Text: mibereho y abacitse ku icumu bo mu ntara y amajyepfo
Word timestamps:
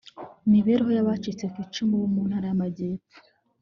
mibereho 0.51 0.89
y 0.97 1.01
abacitse 1.03 1.45
ku 1.53 1.57
icumu 1.65 1.93
bo 2.01 2.07
mu 2.13 2.21
ntara 2.29 2.45
y 2.49 2.53
amajyepfo 2.55 3.17